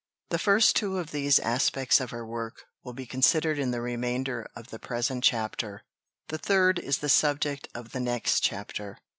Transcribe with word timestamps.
The 0.29 0.39
first 0.39 0.75
two 0.75 0.97
of 0.97 1.11
these 1.11 1.37
aspects 1.37 1.99
of 2.01 2.09
her 2.09 2.25
work 2.25 2.63
will 2.83 2.93
be 2.93 3.05
considered 3.05 3.59
in 3.59 3.69
the 3.69 3.81
remainder 3.81 4.49
of 4.55 4.71
the 4.71 4.79
present 4.79 5.23
chapter; 5.23 5.83
the 6.29 6.39
third 6.39 6.79
is 6.79 6.97
the 6.97 7.07
subject 7.07 7.67
of 7.75 7.91
the 7.91 7.99
next 7.99 8.39
chapter. 8.39 8.97